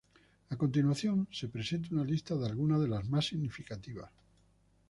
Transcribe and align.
A 0.49 0.55
continuación 0.57 1.27
se 1.31 1.47
presenta 1.47 1.89
una 1.93 2.03
lista 2.03 2.33
de 2.35 2.47
algunas 2.47 2.81
de 2.81 2.87
las 2.87 3.07
más 3.07 3.27
significativas. 3.27 4.09